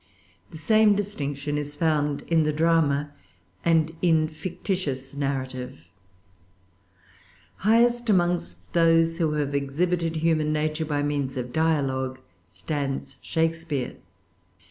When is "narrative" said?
5.13-5.77